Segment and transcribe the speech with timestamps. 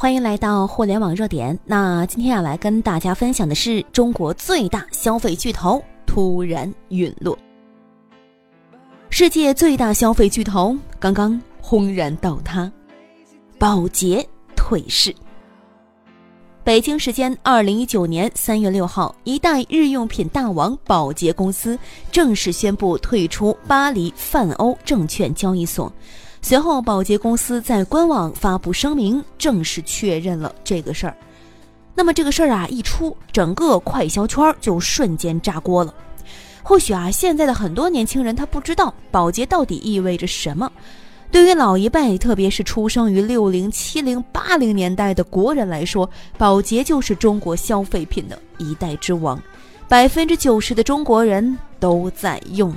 [0.00, 1.58] 欢迎来到互联网热点。
[1.64, 7.36] 那今天要来跟大家分享的是中国最大消费巨头突然陨落。
[9.10, 12.70] 世界最大消费巨头刚刚轰然倒塌，
[13.58, 14.24] 宝洁
[14.54, 15.12] 退市。
[16.62, 21.76] 北京时间二零一九年三月六号，一代日用品大王宝洁公司
[22.12, 25.92] 正式宣布退出巴黎泛欧证券交易所。
[26.40, 31.14] 随后，宝洁公司在官网发布声明，正式确认了这个事儿。
[31.94, 35.92] 那么这个事儿啊一出，整个快销圈就瞬间炸锅了。
[36.62, 40.70] 或许啊，现在的很多年轻人他不知道保洁到底意味着什么。
[41.30, 46.08] 对于老一辈，特别是出生于六零、七零、八零年代的国人来说，
[46.38, 49.38] 保洁就是中国消费品的一代之王，
[49.88, 52.74] 百分之九十的中国人都在用。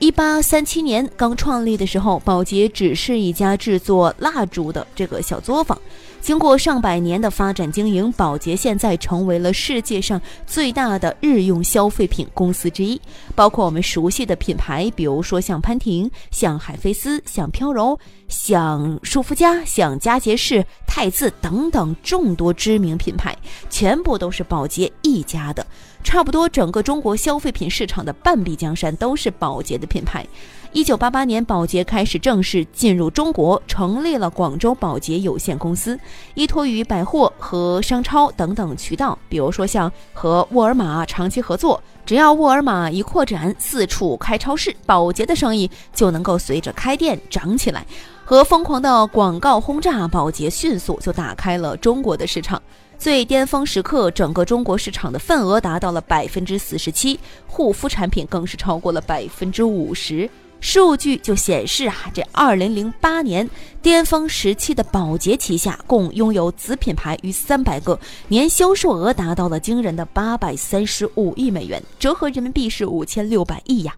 [0.00, 5.78] 一八三七年刚创立的时候，宝洁只是一家制作蜡烛的这个小作坊。
[6.22, 12.98] 经过上百年的发展经营，宝洁现在成为了世界上最大的日用消费品公司之一。
[13.34, 23.36] 包括我们熟悉的品牌，比如说像潘婷、像海飞丝、像飘柔、像舒肤佳、像佳洁士、汰渍等等众多知名品牌，
[23.68, 25.66] 全部都是宝洁一家的。
[26.02, 30.26] 差不多整个中国消费品市场的半壁江山都是宝洁的品牌。
[30.72, 35.98] 一九八八年，宝洁开始正式进入中国，成立了广州宝洁有限公司。
[36.34, 47.84] 依托于百货和商超等等渠道，比如说像和沃尔玛长期合作，只要沃尔玛一扩展，四处开超市，宝洁的生意就能够随着开店涨起来。
[48.24, 52.62] 和疯狂的广告轰炸，宝洁迅速就打开了中国的市场。
[53.00, 60.28] 最巅峰时刻，整个中国市场的份额达到了百分之四十七，护肤产品更是超过了百分之五十。
[60.60, 63.48] 数据就显示啊，这二零零八年
[63.80, 73.94] 巅峰时期的宝洁旗下共拥有子品牌逾三百个，年销售额达到了惊人的八百三十五亿美元，折合人民币是五千六百亿呀。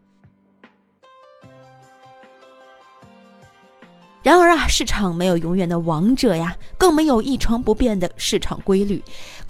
[4.22, 9.02] 然而啊，市场没有永远的王者呀，更没有一成不变的市场规律。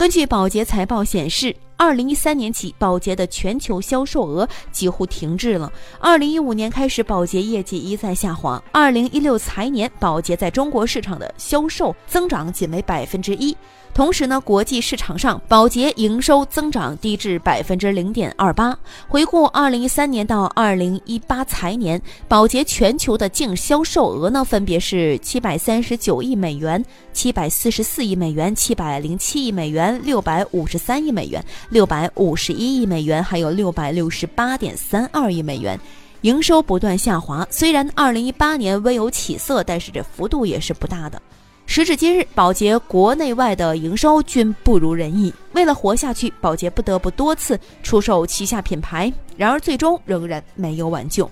[0.02, 1.54] 根据宝洁财报显示。
[1.74, 5.72] 二零一三年起，宝洁的全球销售额几乎停滞了。
[5.98, 8.62] 二零一五年开始，宝洁业绩一再下滑。
[8.70, 13.56] 二零一六财年，宝洁在中国市场的销售增长仅为百分之一。
[13.92, 18.78] 同时呢，国际市场上，宝洁营收增长低至百分之零点二八。
[19.08, 35.78] 回顾二零一三年到二零一八财年，宝洁全球的净销售额呢，分别是七百三十九亿美元、七百四十四亿美元、七百零七亿美元、六百五十三亿美元、六百五十一亿美元，还有六百六十八点三二亿美元。
[36.22, 41.20] 营收不断下滑，虽然二零一八年微有起色，但是这幅度也是不大的。
[41.66, 45.32] 时至今日，宝洁国内外的营收均不如人意。
[45.52, 51.28] 为了活下去，宝洁不得不多次出售旗下品牌，然而最终仍然没有挽救。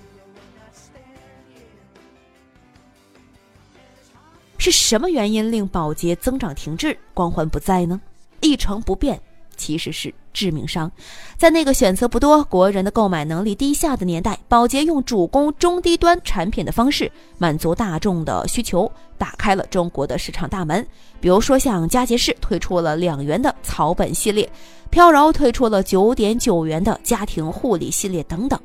[4.57, 7.99] 是什么原因令宝洁增长停滞、光环不在呢？
[8.41, 9.21] 一成不变。
[9.57, 10.91] 其实是致命伤，
[11.37, 20.83] 在那个选择不多、国人的购买能力低下的年代，宝洁用主攻中低端产品的方式满足大众的需求，打开了中国的市场大门。
[21.19, 24.49] 比如说，像佳洁士推出了两元的草本系列，
[24.89, 28.59] 飘柔推出了九点九元的家庭护理系列等等。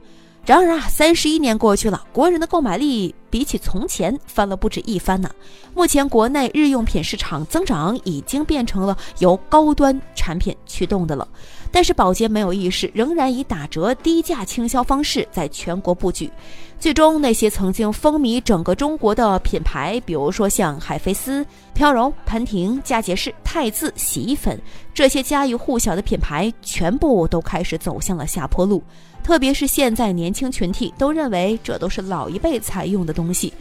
[0.47, 5.29] 然而啊，三十一年过去了，国人的购买力比起从前翻了不止一番呢。
[5.75, 11.27] 目前国内日用品市场增长已经变成了由高端产品驱动的了，
[11.73, 16.31] 但是宝洁没有意识，仍然以打折、低价倾销方式在全国布局。
[16.79, 24.61] 最终，那些曾经风靡整个中国的品牌，比如说像海飞丝、飘柔、潘婷、佳洁士、汰渍洗衣粉
[24.95, 28.81] 这些家喻户晓的品牌，全部都开始走向了下坡路。
[29.27, 33.53] 特别是现在年轻群体都认为这都是老一辈才用的东西。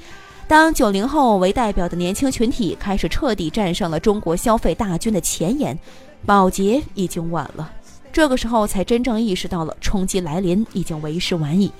[0.47, 5.75] 当九零后为代表的年轻群体开始彻底站上了中国消费大军的前沿，
[6.23, 7.71] 宝洁已经晚了。
[8.13, 11.71] 这个时候才真正意识到了冲击来临已经为时晚矣。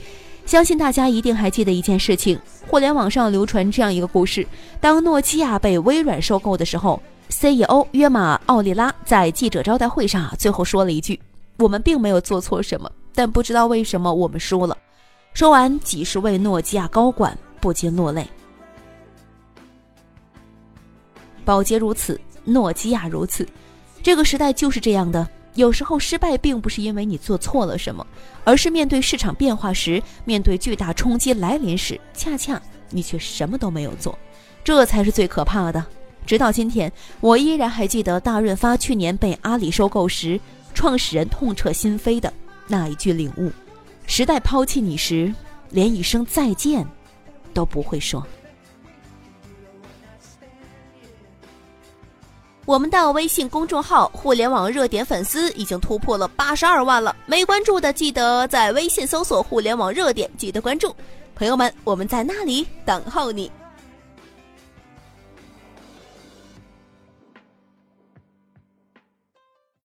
[0.48, 4.48] 相信大家一定还记得一件事情：互联网上流传这样一个故事，
[4.81, 7.00] 当诺基亚被微软收购的时候
[7.30, 11.19] ，CEO 约马奥利拉在记者招待会上最后说了一句
[11.60, 14.77] ：“我们并没有做错什么。”但不知道为什么我们输了。
[15.33, 18.27] 说完，几十位诺基亚高管不禁落泪。
[21.44, 23.47] 宝洁如此，诺基亚如此，
[24.03, 25.27] 这个时代就是这样的。
[25.56, 28.06] 有时候失败并不是因为你做错了什么，
[28.44, 34.17] 而是面对市场变化时，面对巨大冲击来临时，恰恰你却什么都没有做，
[34.63, 35.85] 这才是最可怕的。
[36.25, 36.91] 直到今天，
[37.21, 40.38] 我依然还记得大润发去年被阿里收购时，
[40.73, 42.33] 创始人痛彻心扉的
[42.67, 43.51] 那一句领悟：
[44.07, 45.33] 时代抛弃你时，
[45.69, 46.85] 连一声再见
[47.53, 48.25] 都不会说。
[52.65, 60.95] 我们的微信公众号“互联网热点”粉丝已经突破了八十二万了，没关注的记得在微信搜索“互联网热点”，记得关注。
[61.35, 63.51] 朋友们，我们在那里等候你。